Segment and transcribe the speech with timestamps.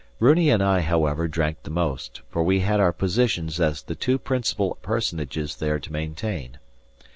[0.19, 4.17] Runi and I, however, drank the most, for we had our positions as the two
[4.17, 6.57] principal personages there to maintain.